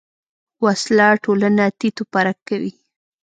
وسله 0.65 1.07
ټولنه 1.23 1.63
تیت 1.79 1.97
و 2.01 2.05
پرک 2.13 2.37
کوي 2.47 2.71